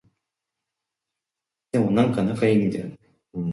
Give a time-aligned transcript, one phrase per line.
[0.01, 0.01] 今日、ともだちといっしょに、大学に
[2.65, 2.89] 行きま
[3.39, 3.45] す。